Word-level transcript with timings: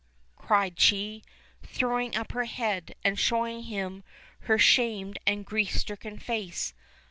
cried 0.35 0.79
she, 0.79 1.23
throwing 1.61 2.15
up 2.17 2.31
her 2.31 2.45
head, 2.45 2.95
and 3.03 3.19
showing 3.19 3.65
him 3.65 4.03
her 4.45 4.57
shamed 4.57 5.19
and 5.27 5.45
grief 5.45 5.77
stricken 5.77 6.17
face. 6.17 6.73